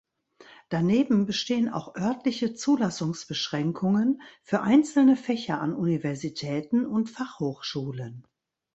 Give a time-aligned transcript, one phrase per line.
[0.69, 8.25] Daneben bestehen auch örtliche Zulassungsbeschränkungen für einzelne Fächer an Universitäten und Fachhochschulen.